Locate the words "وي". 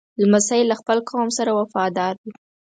2.23-2.31